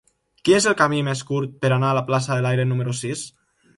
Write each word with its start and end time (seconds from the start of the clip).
Quin 0.47 0.55
és 0.59 0.65
el 0.71 0.75
camí 0.79 1.01
més 1.09 1.21
curt 1.31 1.53
per 1.65 1.71
anar 1.77 1.91
a 1.93 1.99
la 1.99 2.03
plaça 2.09 2.39
de 2.41 2.47
l'Aire 2.47 2.67
número 2.71 2.97
sis? 3.03 3.23